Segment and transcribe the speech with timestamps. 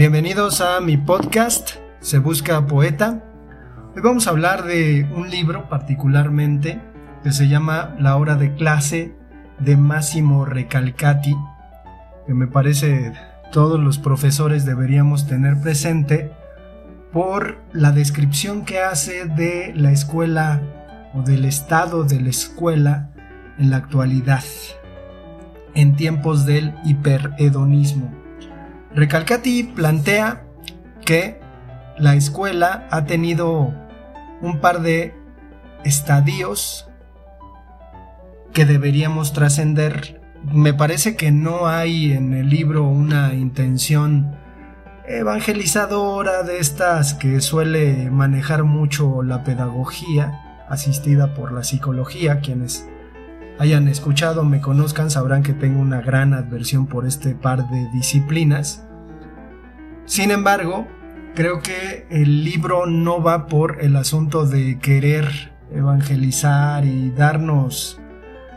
[0.00, 3.22] Bienvenidos a mi podcast, Se Busca Poeta.
[3.94, 6.80] Hoy vamos a hablar de un libro particularmente
[7.22, 9.14] que se llama La hora de clase
[9.58, 11.36] de Massimo Recalcati,
[12.26, 13.12] que me parece
[13.52, 16.32] todos los profesores deberíamos tener presente
[17.12, 20.62] por la descripción que hace de la escuela
[21.12, 23.10] o del estado de la escuela
[23.58, 24.44] en la actualidad,
[25.74, 28.19] en tiempos del hiperhedonismo.
[28.92, 30.42] Recalcati plantea
[31.04, 31.40] que
[31.96, 33.72] la escuela ha tenido
[34.40, 35.14] un par de
[35.84, 36.88] estadios
[38.52, 40.20] que deberíamos trascender.
[40.42, 44.36] Me parece que no hay en el libro una intención
[45.06, 52.40] evangelizadora de estas que suele manejar mucho la pedagogía asistida por la psicología.
[52.40, 52.88] Quienes
[53.60, 58.86] hayan escuchado, me conozcan, sabrán que tengo una gran adversión por este par de disciplinas.
[60.06, 60.88] Sin embargo,
[61.34, 68.00] creo que el libro no va por el asunto de querer evangelizar y darnos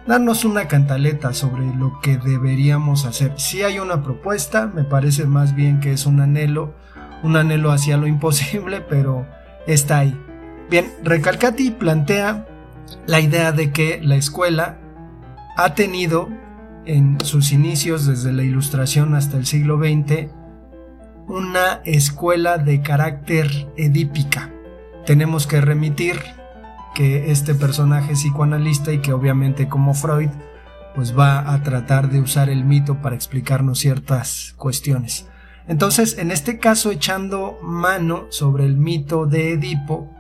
[0.08, 3.34] darnos una cantaleta sobre lo que deberíamos hacer.
[3.36, 6.76] Si hay una propuesta, me parece más bien que es un anhelo,
[7.24, 9.28] un anhelo hacia lo imposible, pero
[9.68, 10.18] está ahí.
[10.70, 12.48] Bien, Recalcati plantea
[13.06, 14.78] la idea de que la escuela
[15.56, 16.30] ha tenido
[16.86, 20.30] en sus inicios desde la ilustración hasta el siglo XX
[21.28, 24.52] una escuela de carácter edípica.
[25.06, 26.20] Tenemos que remitir
[26.94, 30.30] que este personaje psicoanalista y que obviamente como Freud
[30.96, 35.28] pues va a tratar de usar el mito para explicarnos ciertas cuestiones.
[35.68, 40.13] Entonces, en este caso, echando mano sobre el mito de Edipo,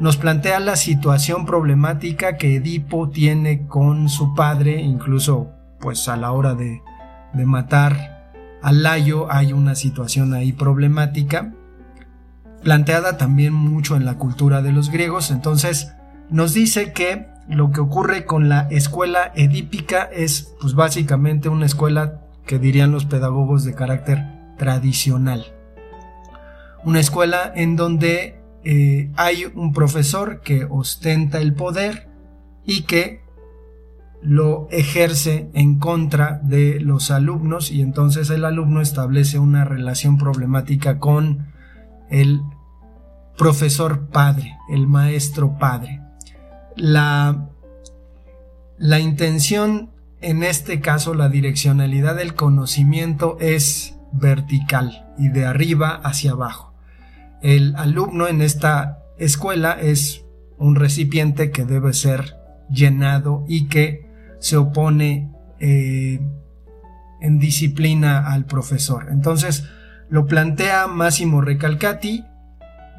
[0.00, 6.32] nos plantea la situación problemática que Edipo tiene con su padre, incluso pues a la
[6.32, 6.82] hora de,
[7.44, 11.52] matar a Layo hay una situación ahí problemática,
[12.62, 15.92] planteada también mucho en la cultura de los griegos, entonces
[16.30, 22.20] nos dice que lo que ocurre con la escuela edípica es pues básicamente una escuela
[22.46, 24.24] que dirían los pedagogos de carácter
[24.56, 25.44] tradicional.
[26.84, 32.08] Una escuela en donde eh, hay un profesor que ostenta el poder
[32.64, 33.22] y que
[34.22, 40.98] lo ejerce en contra de los alumnos y entonces el alumno establece una relación problemática
[40.98, 41.48] con
[42.10, 42.42] el
[43.38, 46.02] profesor padre, el maestro padre.
[46.76, 47.48] La,
[48.76, 49.90] la intención,
[50.20, 56.69] en este caso la direccionalidad del conocimiento es vertical y de arriba hacia abajo.
[57.42, 60.24] El alumno en esta escuela es
[60.58, 62.36] un recipiente que debe ser
[62.68, 64.06] llenado y que
[64.38, 66.20] se opone eh,
[67.20, 69.08] en disciplina al profesor.
[69.10, 69.64] Entonces
[70.08, 72.24] lo plantea Máximo Recalcati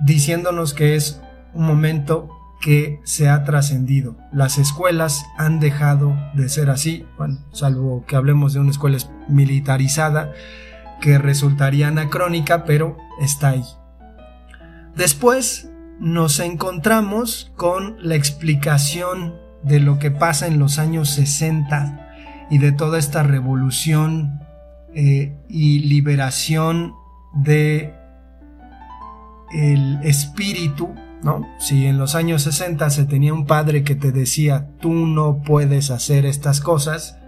[0.04, 1.22] diciéndonos que es
[1.54, 2.30] un momento
[2.62, 4.16] que se ha trascendido.
[4.32, 8.98] Las escuelas han dejado de ser así, bueno, salvo que hablemos de una escuela
[9.28, 10.32] militarizada
[11.02, 13.64] que resultaría anacrónica, pero está ahí.
[14.96, 15.70] Después
[16.00, 22.72] nos encontramos con la explicación de lo que pasa en los años 60 y de
[22.72, 24.40] toda esta revolución
[24.94, 26.94] eh, y liberación
[27.34, 27.94] de
[29.54, 31.48] el espíritu ¿no?
[31.60, 35.92] Si en los años 60 se tenía un padre que te decía, tú no puedes
[35.92, 37.20] hacer estas cosas,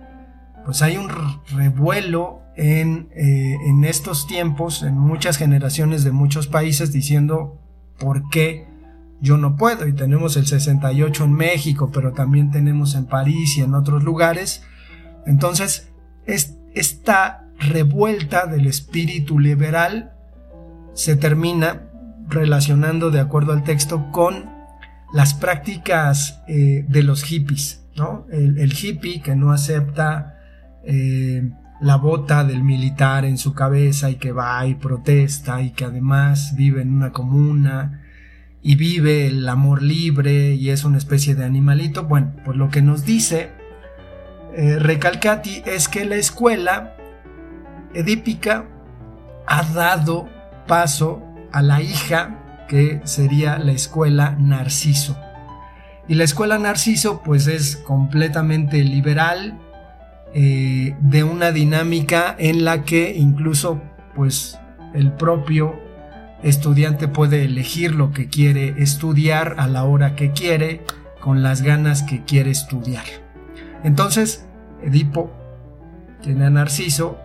[0.66, 1.10] pues hay un
[1.56, 7.60] revuelo en, eh, en estos tiempos, en muchas generaciones de muchos países diciendo,
[8.00, 8.68] ¿por qué
[9.22, 9.88] yo no puedo?
[9.88, 14.64] Y tenemos el 68 en México, pero también tenemos en París y en otros lugares.
[15.26, 15.90] Entonces,
[16.26, 20.14] esta revuelta del espíritu liberal
[20.94, 21.90] se termina
[22.28, 24.50] relacionando de acuerdo al texto con
[25.14, 28.26] las prácticas eh, de los hippies, ¿no?
[28.32, 30.40] El, hippie que no acepta
[30.84, 31.52] eh,
[31.82, 36.56] la bota del militar en su cabeza y que va y protesta y que además
[36.56, 38.02] vive en una comuna
[38.62, 42.06] y vive el amor libre y es una especie de animalito.
[42.06, 43.52] Bueno, pues lo que nos dice
[44.56, 46.96] eh, Recalcati es que la escuela
[47.94, 48.66] edípica
[49.48, 50.30] ha dado
[50.68, 55.18] paso a la hija que sería la escuela Narciso.
[56.08, 59.60] Y la escuela Narciso pues es completamente liberal,
[60.34, 63.82] eh, de una dinámica en la que incluso
[64.16, 64.58] pues
[64.94, 65.80] el propio
[66.44, 70.82] estudiante puede elegir lo que quiere estudiar a la hora que quiere,
[71.22, 73.06] con las ganas que quiere estudiar.
[73.84, 74.46] Entonces,
[74.82, 75.32] Edipo
[76.22, 77.18] tiene a Narciso,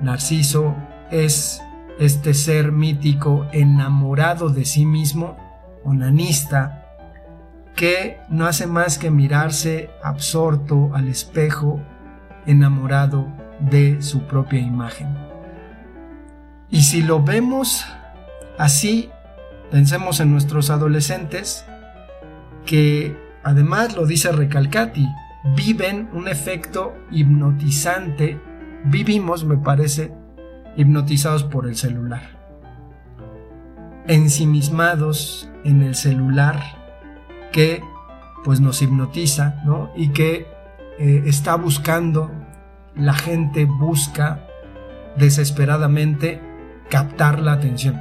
[0.00, 0.74] Narciso
[1.10, 1.60] es
[1.98, 5.36] este ser mítico enamorado de sí mismo,
[5.84, 6.86] onanista,
[7.76, 11.80] que no hace más que mirarse absorto al espejo,
[12.46, 13.26] enamorado
[13.60, 15.16] de su propia imagen.
[16.70, 17.84] Y si lo vemos
[18.58, 19.10] Así,
[19.70, 21.64] pensemos en nuestros adolescentes
[22.64, 25.08] que, además lo dice Recalcati,
[25.56, 28.40] viven un efecto hipnotizante,
[28.84, 30.12] vivimos, me parece,
[30.76, 32.22] hipnotizados por el celular,
[34.06, 36.60] ensimismados en el celular
[37.52, 37.82] que
[38.44, 39.90] pues nos hipnotiza, ¿no?
[39.96, 40.46] Y que
[40.98, 42.30] eh, está buscando,
[42.94, 44.46] la gente busca
[45.16, 46.40] desesperadamente
[46.88, 48.00] captar la atención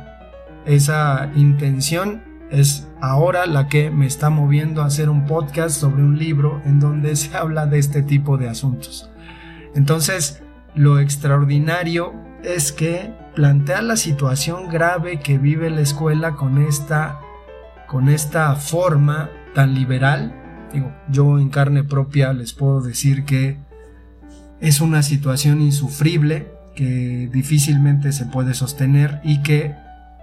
[0.65, 6.17] esa intención es ahora la que me está moviendo a hacer un podcast sobre un
[6.17, 9.11] libro en donde se habla de este tipo de asuntos.
[9.75, 10.43] Entonces,
[10.75, 12.13] lo extraordinario
[12.43, 17.19] es que plantea la situación grave que vive la escuela con esta,
[17.87, 20.39] con esta forma tan liberal.
[20.73, 23.57] Digo, yo en carne propia les puedo decir que
[24.59, 29.75] es una situación insufrible que difícilmente se puede sostener y que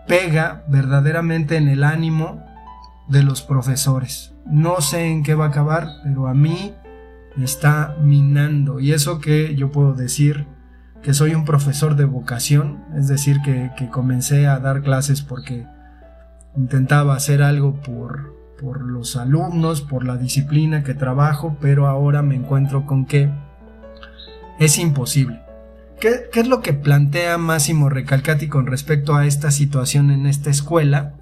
[0.09, 2.45] pega verdaderamente en el ánimo
[3.09, 4.33] de los profesores.
[4.47, 6.75] No sé en qué va a acabar, pero a mí
[7.37, 8.81] me está minando.
[8.81, 10.47] Y eso que yo puedo decir
[11.03, 15.67] que soy un profesor de vocación, es decir, que, comencé a dar clases porque
[16.57, 22.35] intentaba hacer algo por, por los alumnos, por la disciplina que trabajo, pero ahora me
[22.35, 23.31] encuentro con que
[24.59, 25.41] es imposible.
[26.01, 31.15] ¿Qué, es lo que plantea Máximo Recalcati con respecto a esta situación en esta escuela?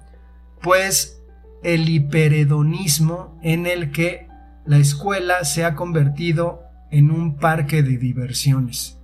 [0.61, 1.21] Pues
[1.63, 4.27] el hiperedonismo en el que
[4.65, 8.99] la escuela se ha convertido en un parque de diversiones.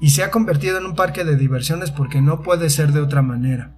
[0.00, 3.22] Y se ha convertido en un parque de diversiones porque no puede ser de otra
[3.22, 3.76] manera.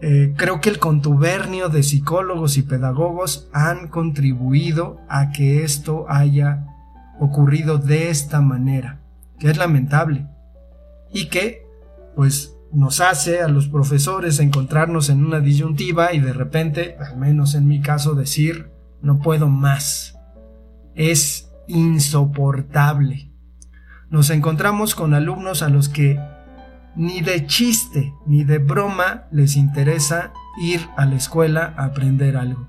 [0.00, 6.66] Eh, creo que el contubernio de psicólogos y pedagogos han contribuido a que esto haya
[7.18, 9.00] ocurrido de esta manera
[9.38, 10.26] que es lamentable
[11.12, 11.66] y que
[12.14, 17.54] pues nos hace a los profesores encontrarnos en una disyuntiva y de repente, al menos
[17.54, 18.70] en mi caso, decir
[19.00, 20.18] no puedo más.
[20.94, 23.30] Es insoportable.
[24.10, 26.18] Nos encontramos con alumnos a los que
[26.96, 32.66] ni de chiste ni de broma les interesa ir a la escuela a aprender algo.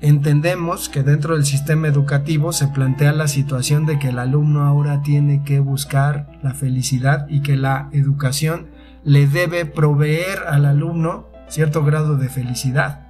[0.00, 5.02] Entendemos que dentro del sistema educativo se plantea la situación de que el alumno ahora
[5.02, 8.68] tiene que buscar la felicidad y que la educación
[9.02, 13.08] le debe proveer al alumno cierto grado de felicidad.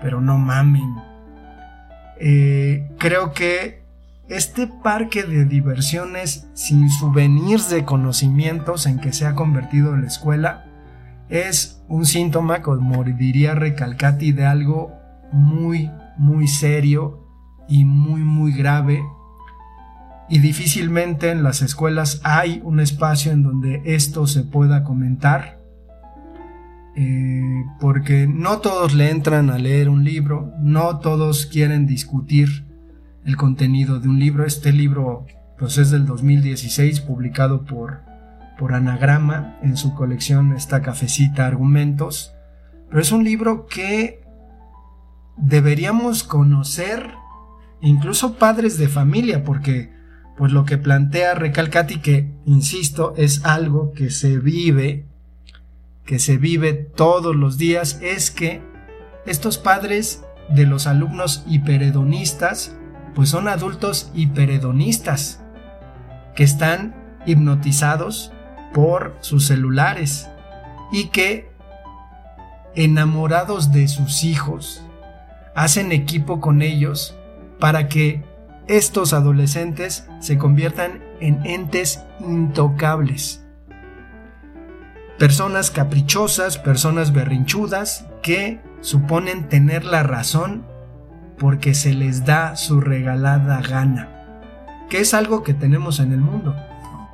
[0.00, 0.94] Pero no mamen.
[2.18, 3.81] Eh, creo que
[4.32, 10.64] este parque de diversiones sin souvenirs de conocimientos en que se ha convertido la escuela
[11.28, 14.92] es un síntoma, como diría Recalcati, de algo
[15.32, 17.26] muy muy serio
[17.68, 19.02] y muy muy grave.
[20.28, 25.60] Y difícilmente en las escuelas hay un espacio en donde esto se pueda comentar
[26.94, 32.71] eh, porque no todos le entran a leer un libro, no todos quieren discutir
[33.24, 34.44] el contenido de un libro.
[34.44, 35.26] Este libro
[35.58, 38.00] pues es del 2016 publicado por,
[38.58, 42.34] por Anagrama en su colección esta cafecita Argumentos,
[42.88, 44.22] pero es un libro que
[45.36, 47.10] deberíamos conocer
[47.80, 49.92] incluso padres de familia, porque
[50.36, 55.06] pues lo que plantea Recalcati, que insisto, es algo que se vive,
[56.04, 58.62] que se vive todos los días, es que
[59.26, 62.76] estos padres de los alumnos hiperedonistas,
[63.14, 65.40] pues son adultos hiperedonistas,
[66.34, 66.94] que están
[67.26, 68.32] hipnotizados
[68.72, 70.28] por sus celulares
[70.92, 71.50] y que
[72.74, 74.82] enamorados de sus hijos,
[75.54, 77.16] hacen equipo con ellos
[77.60, 78.24] para que
[78.66, 83.44] estos adolescentes se conviertan en entes intocables.
[85.18, 90.66] Personas caprichosas, personas berrinchudas que suponen tener la razón
[91.42, 94.08] porque se les da su regalada gana,
[94.88, 96.54] que es algo que tenemos en el mundo,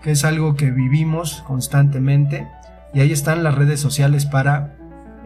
[0.03, 2.47] que es algo que vivimos constantemente
[2.93, 4.77] y ahí están las redes sociales para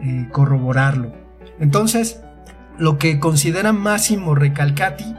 [0.01, 1.11] eh, corroborarlo.
[1.59, 2.21] Entonces,
[2.77, 5.13] lo que considera Máximo Recalcati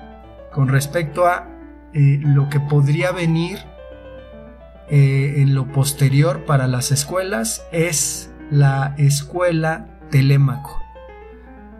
[0.50, 1.46] con respecto a
[1.92, 3.58] eh, lo que podría venir
[4.88, 10.80] eh, en lo posterior para las escuelas es la escuela Telémaco.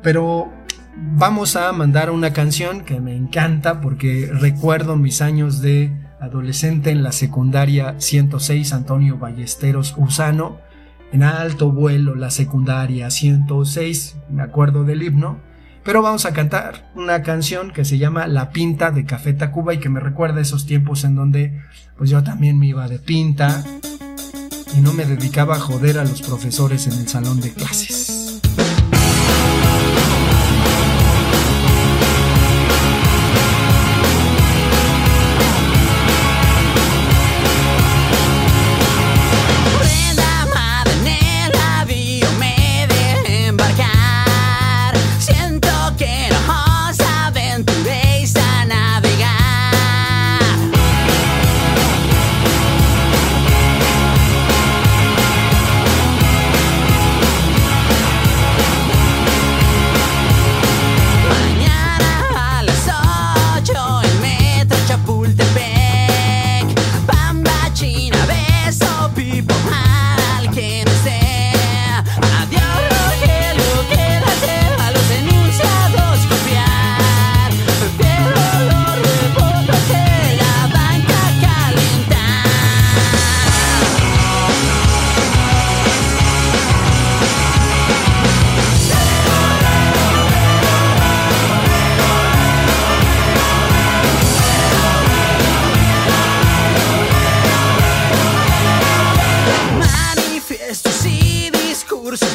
[0.03, 0.53] Pero
[0.97, 7.03] vamos a mandar una canción que me encanta porque recuerdo mis años de adolescente en
[7.03, 10.61] la secundaria 106 Antonio Ballesteros Usano,
[11.13, 15.39] en alto vuelo la secundaria 106, me acuerdo del himno,
[15.85, 19.79] pero vamos a cantar una canción que se llama La Pinta de Café Tacuba y
[19.79, 21.61] que me recuerda esos tiempos en donde
[21.97, 23.63] pues yo también me iba de pinta
[24.77, 28.24] y no me dedicaba a joder a los profesores en el salón de clases.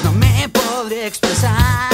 [0.03, 1.88] no me podré expresar.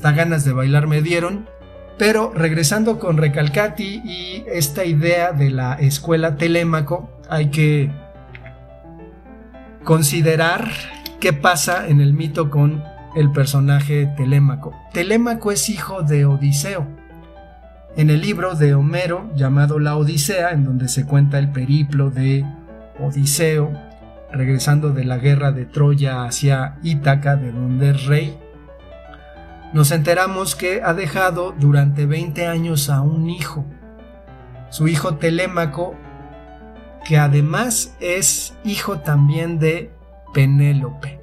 [0.00, 1.48] Ganas de bailar me dieron.
[1.98, 7.90] Pero regresando con Recalcati y esta idea de la escuela Telémaco, hay que
[9.82, 10.68] considerar
[11.20, 12.84] qué pasa en el mito con
[13.16, 14.74] el personaje Telémaco.
[14.92, 16.86] Telémaco es hijo de Odiseo.
[17.96, 22.44] En el libro de Homero llamado La Odisea, en donde se cuenta el periplo de
[23.00, 23.72] Odiseo,
[24.30, 28.36] regresando de la guerra de Troya hacia Ítaca, de donde es rey,
[29.76, 33.66] nos enteramos que ha dejado durante 20 años a un hijo,
[34.70, 35.94] su hijo Telémaco,
[37.04, 39.92] que además es hijo también de
[40.32, 41.20] Penélope.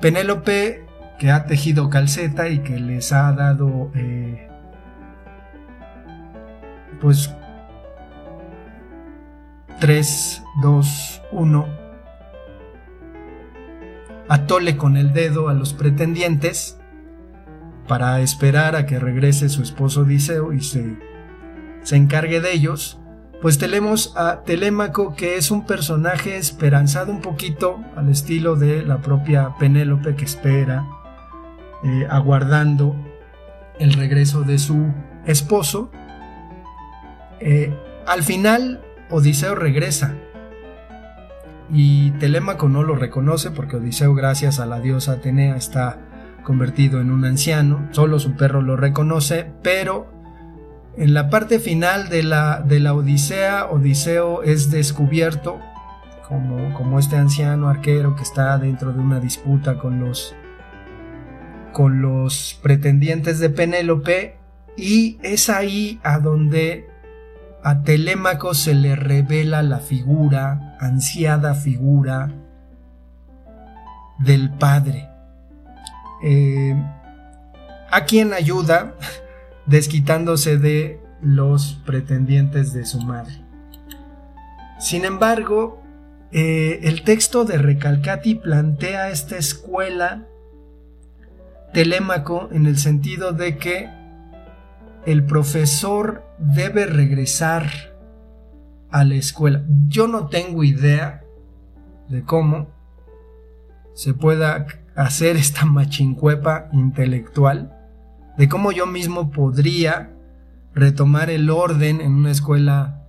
[0.00, 0.84] Penélope
[1.20, 4.48] que ha tejido calceta y que les ha dado eh,
[7.00, 7.32] pues
[9.78, 11.66] 3, 2, 1
[14.28, 16.79] atole con el dedo a los pretendientes
[17.90, 20.96] para esperar a que regrese su esposo Odiseo y se,
[21.82, 23.00] se encargue de ellos,
[23.42, 28.98] pues tenemos a Telémaco que es un personaje esperanzado un poquito al estilo de la
[29.02, 30.86] propia Penélope que espera,
[31.82, 32.94] eh, aguardando
[33.80, 34.86] el regreso de su
[35.26, 35.90] esposo.
[37.40, 40.14] Eh, al final, Odiseo regresa.
[41.72, 45.98] Y Telémaco no lo reconoce porque Odiseo, gracias a la diosa Atenea, está
[46.50, 47.86] convertido en un anciano.
[47.92, 50.10] Solo su perro lo reconoce, pero
[50.96, 55.60] en la parte final de la, de la Odisea, Odiseo es descubierto
[56.26, 60.34] como, como este anciano arquero que está dentro de una disputa con los,
[61.72, 64.36] con los pretendientes de Penélope
[64.76, 66.88] y es ahí a donde
[67.62, 72.32] a Telémaco se le revela la figura, ansiada figura
[74.18, 75.09] del padre.
[76.22, 76.74] Eh,
[77.90, 78.94] a quien ayuda
[79.66, 83.34] desquitándose de los pretendientes de su madre.
[84.78, 85.82] Sin embargo,
[86.32, 90.26] eh, el texto de Recalcati plantea esta escuela
[91.72, 93.90] telémaco en el sentido de que
[95.06, 97.70] el profesor debe regresar
[98.90, 99.64] a la escuela.
[99.88, 101.24] Yo no tengo idea
[102.08, 102.68] de cómo
[103.94, 104.66] se pueda
[105.00, 107.74] hacer esta machincuepa intelectual,
[108.36, 110.14] de cómo yo mismo podría
[110.74, 113.02] retomar el orden en una escuela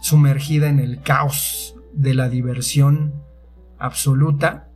[0.00, 3.12] sumergida en el caos de la diversión
[3.78, 4.70] absoluta,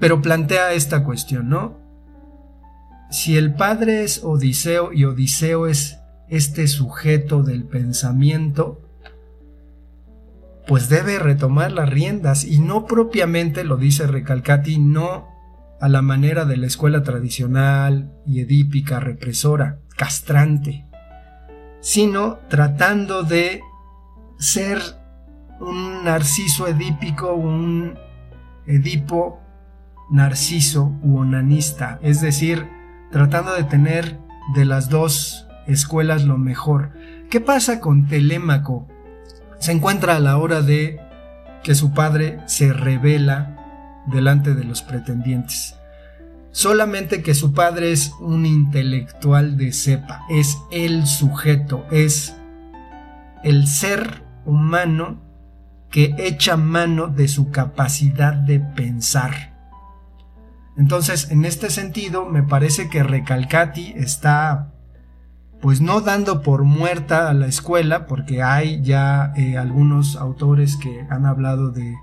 [0.00, 1.78] pero plantea esta cuestión, ¿no?
[3.10, 8.80] Si el padre es Odiseo y Odiseo es este sujeto del pensamiento,
[10.72, 15.28] pues debe retomar las riendas y no propiamente, lo dice Recalcati, no
[15.82, 20.86] a la manera de la escuela tradicional y edípica represora, castrante,
[21.80, 23.60] sino tratando de
[24.38, 24.78] ser
[25.60, 27.98] un narciso edípico, un
[28.66, 29.42] edipo
[30.10, 32.66] narciso u onanista, es decir,
[33.10, 34.20] tratando de tener
[34.54, 36.92] de las dos escuelas lo mejor.
[37.28, 38.88] ¿Qué pasa con Telémaco?
[39.62, 40.98] Se encuentra a la hora de
[41.62, 45.76] que su padre se revela delante de los pretendientes.
[46.50, 52.34] Solamente que su padre es un intelectual de cepa, es el sujeto, es
[53.44, 55.22] el ser humano
[55.90, 59.52] que echa mano de su capacidad de pensar
[60.76, 64.71] entonces, en este sentido, me parece que Recalcati está
[65.62, 71.06] pues no dando por muerta a la escuela, porque hay ya eh, algunos autores que
[71.08, 71.94] han hablado de,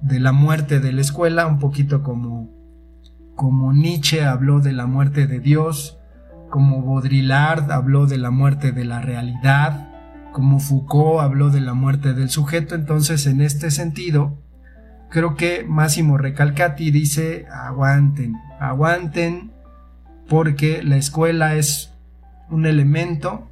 [0.00, 2.50] de, la muerte de la escuela, un poquito como,
[3.36, 6.00] como Nietzsche habló de la muerte de Dios,
[6.50, 9.88] como Baudrillard habló de la muerte de la realidad,
[10.32, 14.42] como Foucault habló de la muerte del sujeto, entonces en este sentido,
[15.08, 19.52] creo que Máximo Recalcati dice, aguanten, aguanten,
[20.28, 21.91] porque la escuela es
[22.52, 23.48] un elemento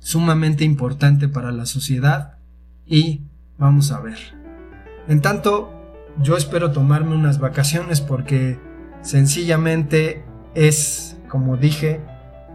[0.00, 2.38] sumamente importante para la sociedad
[2.86, 3.22] y
[3.58, 4.18] vamos a ver.
[5.06, 5.70] En tanto,
[6.20, 8.58] yo espero tomarme unas vacaciones porque
[9.02, 12.00] sencillamente es, como dije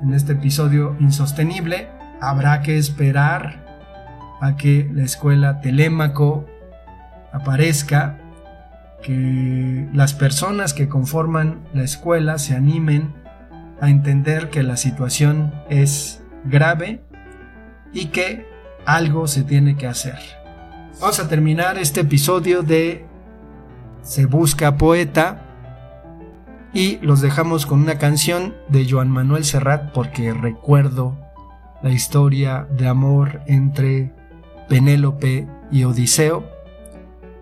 [0.01, 1.87] en este episodio, insostenible.
[2.21, 3.65] Habrá que esperar
[4.41, 6.45] a que la escuela Telémaco
[7.31, 8.17] aparezca,
[9.03, 13.13] que las personas que conforman la escuela se animen
[13.81, 17.03] a entender que la situación es grave
[17.93, 18.47] y que
[18.85, 20.17] algo se tiene que hacer.
[20.99, 23.05] Vamos a terminar este episodio de
[24.01, 25.41] Se Busca Poeta
[26.73, 31.17] y los dejamos con una canción de Joan Manuel Serrat porque recuerdo
[31.81, 34.13] la historia de amor entre
[34.67, 36.55] Penélope y Odiseo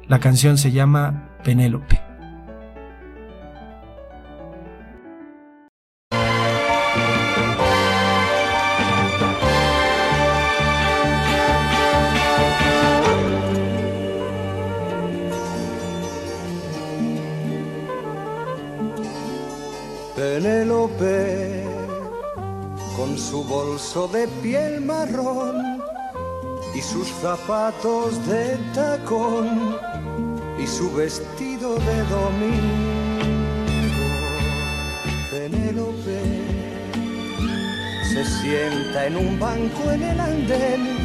[0.08, 2.03] la canción se llama Penélope.
[23.94, 25.80] De piel marrón
[26.74, 29.78] y sus zapatos de tacón
[30.60, 33.14] y su vestido de domingo.
[35.30, 36.22] Penélope
[38.12, 40.98] se sienta en un banco en el andén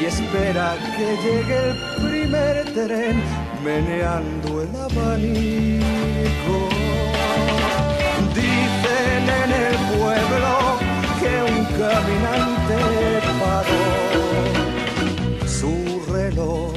[0.00, 1.76] y espera que llegue el
[2.10, 3.22] primer tren
[3.64, 6.58] meneando el abanico.
[8.34, 10.81] Dicen en el pueblo
[11.22, 12.78] que un caminante
[13.40, 13.86] paró.
[15.58, 15.74] Su
[16.12, 16.72] reloj,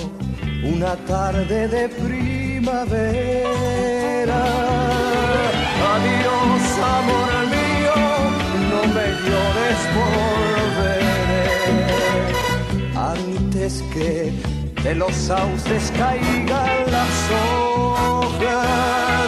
[0.63, 3.23] una tarde de primavera.
[5.93, 6.63] Adiós,
[6.97, 7.97] amor mío,
[8.71, 11.47] no me llores volveré.
[13.13, 14.11] Antes que
[14.83, 19.27] de los sauces caigan las hojas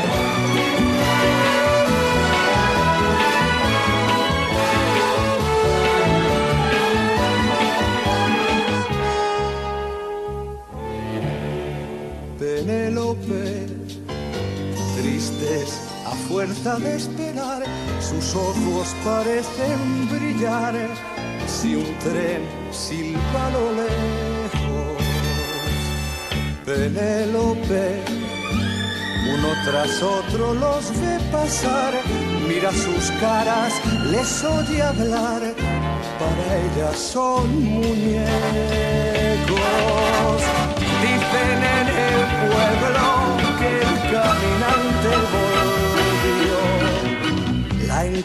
[18.35, 20.75] Ojos parecen brillar
[21.47, 22.41] si un tren
[22.71, 25.03] silba lo lejos.
[26.65, 28.03] Penélope,
[29.33, 31.93] uno tras otro los ve pasar,
[32.47, 33.73] mira sus caras,
[34.11, 35.41] les oye hablar,
[36.19, 38.31] para ellas son muñecos.
[41.01, 43.05] Dicen en el pueblo
[43.59, 45.60] que el caminante.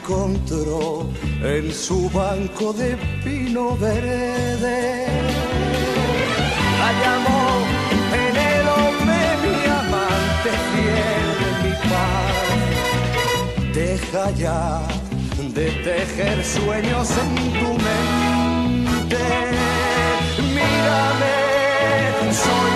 [0.08, 1.10] Encontró
[1.42, 5.04] en su banco de pino verde.
[6.78, 7.66] La llamó
[8.12, 11.28] Penélope, mi amante fiel,
[11.64, 12.38] mi paz.
[13.74, 14.86] Deja ya
[15.52, 19.24] de tejer sueños en tu mente.
[20.54, 21.36] Mírame,
[22.32, 22.75] soy